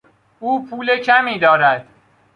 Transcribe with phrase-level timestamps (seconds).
[0.39, 1.87] او پول کمی دارد.